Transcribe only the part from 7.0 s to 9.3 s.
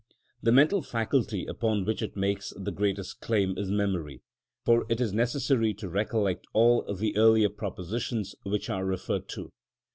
earlier propositions which are referred